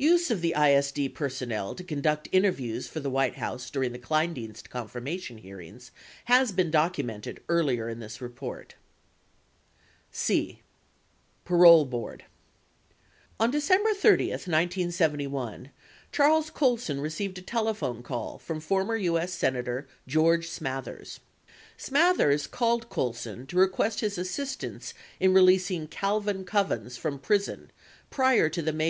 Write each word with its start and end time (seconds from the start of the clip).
18 0.00 0.10
Use 0.12 0.30
of 0.32 0.40
the 0.40 0.54
ISD 0.58 1.14
personnel 1.14 1.72
to 1.72 1.84
conduct 1.84 2.28
interviews 2.32 2.88
for 2.88 2.98
the 2.98 3.08
White 3.08 3.36
House 3.36 3.70
during 3.70 3.92
the 3.92 3.98
Kleindienst 4.00 4.70
confirmation 4.70 5.38
hearings 5.38 5.92
has 6.24 6.50
been 6.50 6.68
documented 6.68 7.38
earlier 7.48 7.88
in 7.88 8.00
this 8.00 8.20
report. 8.20 8.74
17 10.10 10.10
c. 10.56 10.62
Parole 11.44 11.84
Board 11.84 12.24
On 13.38 13.52
December 13.52 13.94
30, 13.94 14.30
1971, 14.30 15.70
Charles 16.10 16.50
Colson 16.50 17.00
received 17.00 17.38
a 17.38 17.40
telephone 17.40 18.02
call 18.02 18.36
from 18.38 18.58
former 18.58 18.96
U.S. 18.96 19.32
Senator 19.32 19.86
George 20.08 20.48
Smathers. 20.48 21.20
Smathers 21.78 22.48
called 22.50 22.88
Colson 22.88 23.46
to 23.46 23.56
request 23.56 24.00
his 24.00 24.18
assistance 24.18 24.92
in 25.20 25.32
releasing 25.32 25.86
Calvin 25.86 26.44
Kovens 26.44 26.98
from 26.98 27.20
prison 27.20 27.70
prior 28.10 28.48
to 28.48 28.60
the 28.60 28.64
May 28.64 28.64
1, 28.64 28.64
1972, 28.64 28.64
date 28.64 28.64
set 28.64 28.64
by 28.64 28.64
the 28.64 28.66
parole 28.66 28.76
board. 28.76 28.86